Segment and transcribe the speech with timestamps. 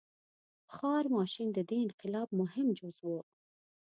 [0.67, 3.07] •بخار ماشین د دې انقلاب مهم جز و.